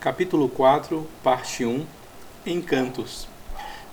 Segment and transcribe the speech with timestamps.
[0.00, 1.84] Capítulo 4, parte 1
[2.46, 3.28] Encantos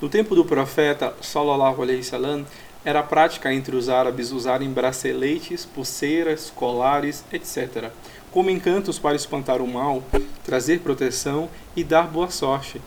[0.01, 2.45] No tempo do profeta Sallallahu Alaihi Wasallam,
[2.85, 7.91] era prática entre os árabes usarem braceletes, pulseiras, colares, etc.,
[8.31, 10.01] como encantos para espantar o mal,
[10.45, 12.81] trazer proteção e dar boa sorte,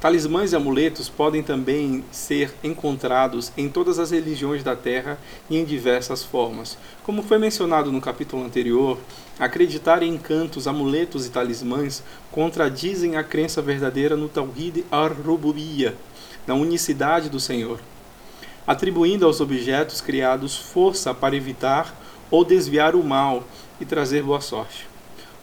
[0.00, 5.18] Talismãs e amuletos podem também ser encontrados em todas as religiões da Terra
[5.50, 6.78] e em diversas formas.
[7.02, 8.96] Como foi mencionado no capítulo anterior,
[9.40, 15.96] acreditar em encantos, amuletos e talismãs contradizem a crença verdadeira no Tawhid ar-Rububiyya,
[16.46, 17.80] na unicidade do Senhor,
[18.64, 21.92] atribuindo aos objetos criados força para evitar
[22.30, 23.42] ou desviar o mal
[23.80, 24.86] e trazer boa sorte.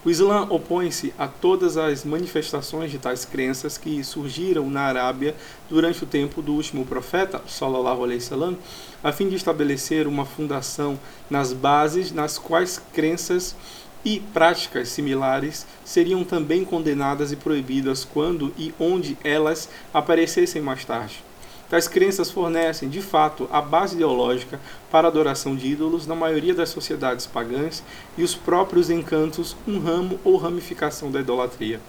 [0.06, 5.34] O Islã opõe-se a todas as manifestações de tais crenças que surgiram na Arábia
[5.68, 8.56] durante o tempo do último profeta, sallallahu alaihi wasallam,
[9.02, 10.96] a fim de estabelecer uma fundação
[11.28, 13.56] nas bases nas quais crenças
[14.04, 21.25] e práticas similares seriam também condenadas e proibidas quando e onde elas aparecessem mais tarde.
[21.68, 26.54] Tais crenças fornecem, de fato, a base ideológica para a adoração de ídolos na maioria
[26.54, 27.82] das sociedades pagãs
[28.16, 31.80] e os próprios encantos, um ramo ou ramificação da idolatria.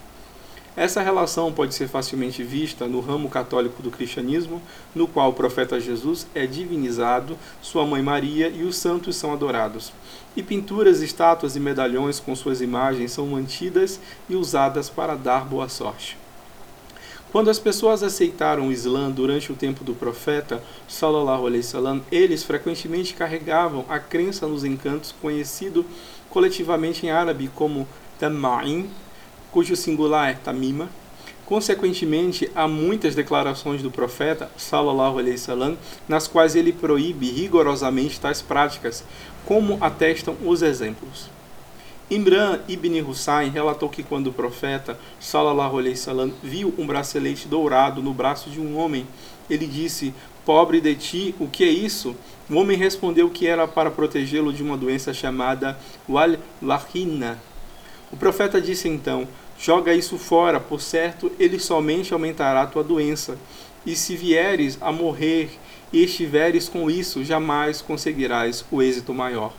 [0.76, 4.62] Essa relação pode ser facilmente vista no ramo católico do cristianismo,
[4.94, 9.92] no qual o profeta Jesus é divinizado, sua mãe Maria e os santos são adorados.
[10.36, 15.68] E pinturas, estátuas e medalhões com suas imagens são mantidas e usadas para dar boa
[15.68, 16.16] sorte.
[17.38, 22.42] Quando as pessoas aceitaram o Islã durante o tempo do profeta, sallallahu alaihi wasallam, eles
[22.42, 25.86] frequentemente carregavam a crença nos encantos conhecido
[26.32, 28.90] coletivamente em árabe como Tamma'in,
[29.52, 30.90] cujo singular é Tamima.
[31.46, 35.78] Consequentemente, há muitas declarações do profeta, sallallahu alaihi wasallam,
[36.10, 39.04] nas quais ele proíbe rigorosamente tais práticas,
[39.46, 41.37] como atestam os exemplos.
[42.10, 48.02] Imran ibn Hussain relatou que quando o profeta sallallahu alaihi wasallam viu um bracelete dourado
[48.02, 49.06] no braço de um homem,
[49.50, 50.14] ele disse:
[50.46, 52.16] "Pobre de ti, o que é isso?"
[52.50, 55.78] O homem respondeu que era para protegê-lo de uma doença chamada
[56.08, 57.38] wal-lahina.
[58.10, 59.28] O profeta disse então:
[59.60, 63.38] "Joga isso fora, por certo, ele somente aumentará a tua doença.
[63.86, 65.50] E se vieres a morrer
[65.92, 69.52] e estiveres com isso, jamais conseguirás o êxito maior."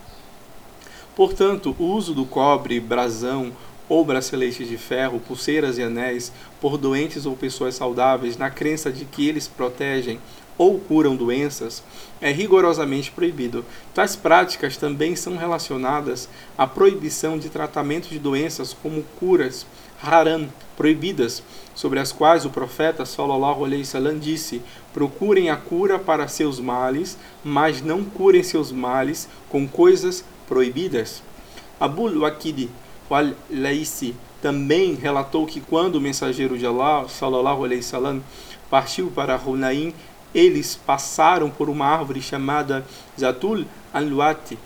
[1.19, 3.51] Portanto, o uso do cobre, brasão
[3.89, 6.31] ou braceletes de ferro, pulseiras e anéis
[6.61, 10.17] por doentes ou pessoas saudáveis na crença de que eles protegem
[10.59, 11.81] ou curam doenças
[12.19, 13.65] é rigorosamente proibido.
[13.93, 16.27] Tais práticas também são relacionadas
[16.57, 19.65] à proibição de tratamento de doenças como curas
[20.03, 21.41] haram proibidas,
[21.73, 24.61] sobre as quais o profeta sallallahu alaihi wasallam disse:
[24.93, 31.23] "Procurem a cura para seus males, mas não curem seus males com coisas proibidas.
[31.79, 32.69] Abul Waqid
[33.09, 38.21] al-Laisi também relatou que quando o mensageiro de Allah, sallallahu alaihi wasallam,
[38.69, 39.93] partiu para Hunain,
[40.33, 42.85] eles passaram por uma árvore chamada
[43.19, 44.57] Zatul al-Luati.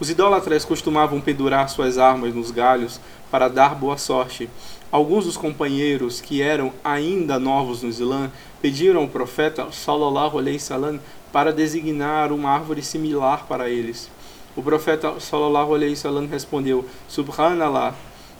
[0.00, 4.48] Os idólatras costumavam pendurar suas armas nos galhos para dar boa sorte.
[4.90, 8.30] Alguns dos companheiros que eram ainda novos no Islã
[8.62, 11.00] pediram ao profeta sallallahu alaihi wasallam
[11.32, 14.08] para designar uma árvore similar para eles.
[14.56, 17.94] O profeta sallallahu alaihi wasallam respondeu: Subhanallah,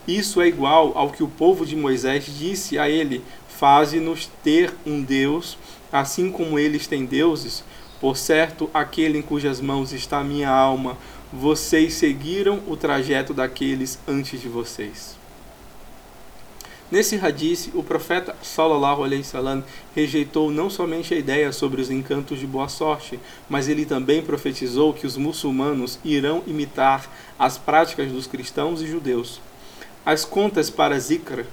[0.06, 5.02] isso é igual ao que o povo de Moisés disse a ele: Faze-nos ter um
[5.02, 5.58] Deus,
[5.92, 7.64] assim como eles têm deuses.
[8.00, 10.96] Por certo, aquele em cujas mãos está minha alma,
[11.32, 15.18] vocês seguiram o trajeto daqueles antes de vocês.
[16.90, 19.62] Nesse hadith, o profeta sallallahu alaihi wasallam
[19.94, 24.94] rejeitou não somente a ideia sobre os encantos de boa sorte, mas ele também profetizou
[24.94, 27.06] que os muçulmanos irão imitar
[27.38, 29.38] as práticas dos cristãos e judeus.
[30.06, 31.44] As contas para zikr,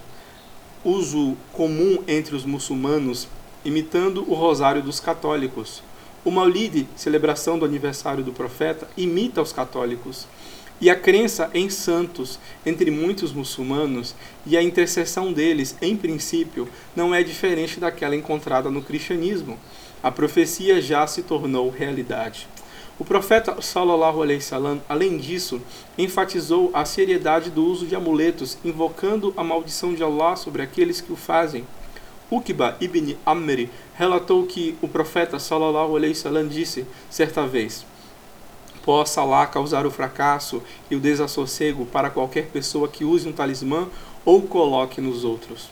[0.85, 3.27] uso comum entre os muçulmanos,
[3.65, 5.83] imitando o rosário dos católicos.
[6.23, 10.27] O Maulid, celebração do aniversário do profeta, imita os católicos.
[10.79, 14.13] E a crença em santos entre muitos muçulmanos
[14.45, 19.57] e a intercessão deles, em princípio, não é diferente daquela encontrada no cristianismo.
[20.03, 22.47] A profecia já se tornou realidade.
[22.97, 25.61] O profeta sallallahu alaihi wasallam, além disso,
[25.97, 31.11] enfatizou a seriedade do uso de amuletos, invocando a maldição de Allah sobre aqueles que
[31.11, 31.65] o fazem.
[32.31, 37.85] Uqba ibn Amr relatou que o profeta sallallahu alaihi wasallam disse certa vez:
[38.83, 43.87] possa lá causar o fracasso e o desassossego para qualquer pessoa que use um talismã
[44.23, 45.69] ou coloque nos outros.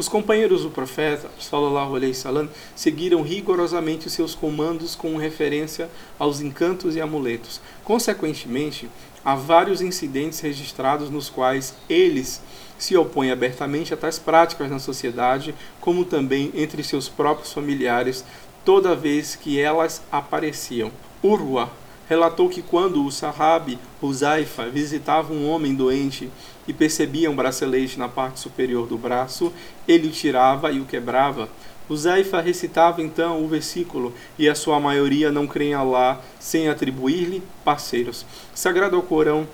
[0.00, 6.96] Os companheiros do profeta, sallallahu alaihi wasallam, seguiram rigorosamente seus comandos com referência aos encantos
[6.96, 7.60] e amuletos.
[7.84, 8.88] Consequentemente,
[9.22, 12.40] há vários incidentes registrados nos quais eles
[12.78, 18.24] se opõe abertamente a tais práticas na sociedade, como também entre seus próprios familiares,
[18.64, 20.90] toda vez que elas apareciam.
[21.22, 21.70] Urwa
[22.10, 26.28] relatou que quando o Sahabi Huzaifa visitava um homem doente
[26.66, 29.52] e percebia um bracelete na parte superior do braço,
[29.86, 31.48] ele o tirava e o quebrava.
[31.88, 37.44] Huzaifa recitava então o versículo e a sua maioria não crê em Allah sem atribuir-lhe
[37.64, 38.26] parceiros.
[38.52, 39.46] Sagrado ao Corão,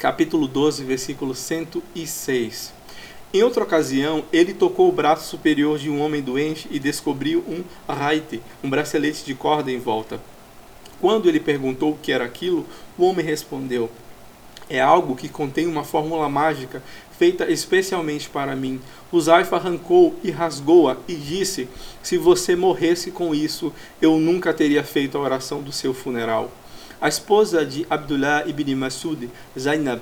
[0.00, 2.72] capítulo 12, versículo 106.
[3.32, 7.62] Em outra ocasião, ele tocou o braço superior de um homem doente e descobriu um
[7.88, 10.18] raite, um bracelete de corda em volta.
[11.00, 12.66] Quando ele perguntou o que era aquilo,
[12.96, 13.90] o homem respondeu:
[14.68, 16.82] É algo que contém uma fórmula mágica
[17.18, 18.80] feita especialmente para mim.
[19.10, 21.68] O Zaifa arrancou e rasgou-a e disse:
[22.02, 26.50] Se você morresse com isso, eu nunca teria feito a oração do seu funeral.
[27.00, 30.00] A esposa de Abdullah ibn Masud, Zainab,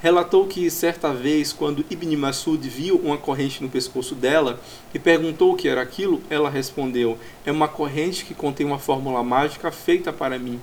[0.00, 4.60] relatou que certa vez, quando Ibn Masud viu uma corrente no pescoço dela
[4.94, 9.22] e perguntou o que era aquilo, ela respondeu: É uma corrente que contém uma fórmula
[9.22, 10.60] mágica feita para mim.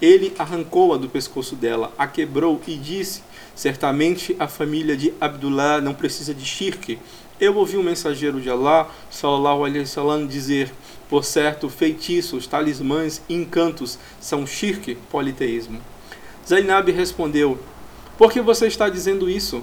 [0.00, 3.22] Ele arrancou-a do pescoço dela, a quebrou e disse:
[3.54, 6.98] Certamente a família de Abdullah não precisa de shirk.
[7.40, 10.72] Eu ouvi um mensageiro de Allah, sallallahu alaihi wasallam, dizer:
[11.08, 15.80] Por certo, feitiços, talismãs e encantos são shirk, politeísmo.
[16.46, 17.58] Zainab respondeu:
[18.18, 19.62] por que você está dizendo isso?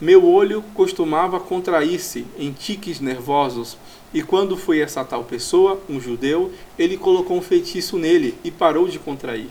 [0.00, 3.76] Meu olho costumava contrair-se em tiques nervosos,
[4.12, 8.88] e quando foi essa tal pessoa, um judeu, ele colocou um feitiço nele e parou
[8.88, 9.48] de contrair.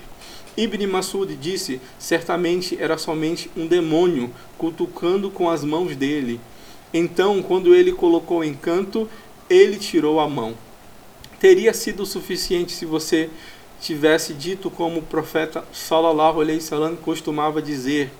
[0.55, 6.39] Ibn Masud disse: certamente era somente um demônio cutucando com as mãos dele.
[6.93, 9.09] Então, quando ele colocou o encanto,
[9.49, 10.53] ele tirou a mão.
[11.39, 13.29] Teria sido suficiente se você
[13.81, 18.11] tivesse dito como o profeta sallallahu alaihi wasallam costumava dizer: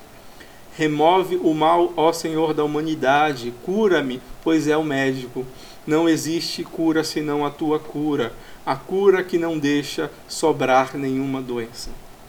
[0.76, 5.46] Remove o mal, ó Senhor da humanidade, cura-me, pois é o médico.
[5.86, 8.34] Não existe cura senão a tua cura,
[8.66, 11.90] a cura que não deixa sobrar nenhuma doença.